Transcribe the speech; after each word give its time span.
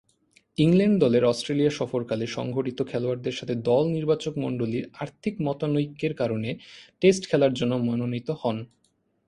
England 0.57 0.97
দলের 0.99 1.23
Australia 1.25 1.71
সফরকালে 1.71 2.25
সংঘটিত 2.27 2.79
খেলোয়াড়দের 2.87 3.35
সাথে 3.35 3.55
দল 3.67 3.83
নির্বাচকমণ্ডলীর 3.87 4.85
আর্থিক 4.99 5.33
মতানৈক্যের 5.39 6.13
কারণে 6.15 6.49
টেস্ট 7.01 7.23
খেলার 7.29 7.53
জন্যে 7.53 7.77
মনোনীত 7.87 8.27
হন। 8.41 8.57